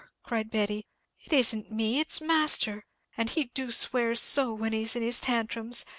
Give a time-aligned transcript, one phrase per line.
[0.23, 0.87] cried Betty,
[1.27, 5.85] "it isn't me; it's master: and he do swear so when he's in his tantrums.